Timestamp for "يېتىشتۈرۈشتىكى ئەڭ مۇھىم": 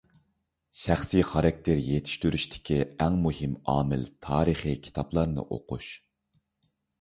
1.87-3.53